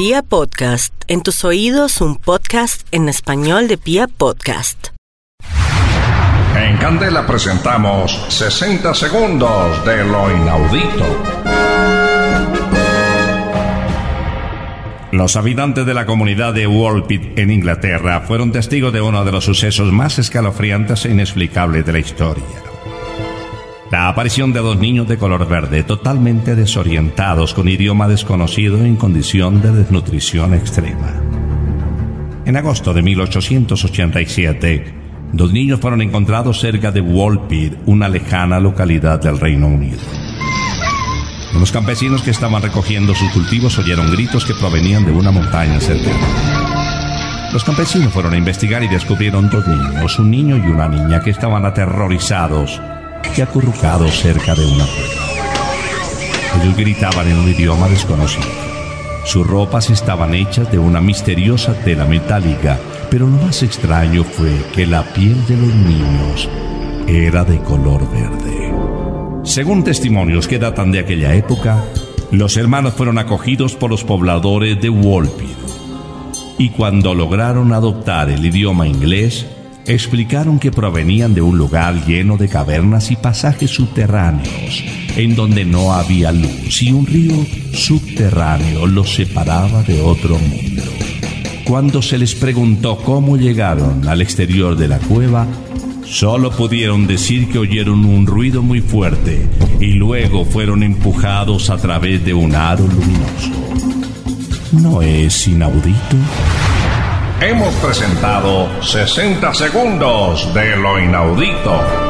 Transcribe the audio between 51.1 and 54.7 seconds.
que estaban aterrorizados y acurrucados cerca de